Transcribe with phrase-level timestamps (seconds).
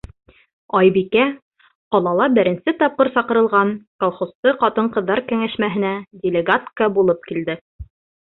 [0.77, 1.25] Айбикә
[1.95, 5.91] ҡалала беренсе тапҡыр саҡырылған колхозсы ҡатын-ҡыҙҙар кәңәшмәһенә
[6.25, 7.57] делегатка булып килде.